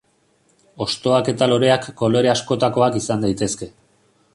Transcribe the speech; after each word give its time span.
Hostoak 0.85 1.29
eta 1.35 1.49
loreak 1.53 1.87
kolore 2.03 2.35
askotakoak 2.35 3.01
izan 3.05 3.27
daitezke. 3.29 3.75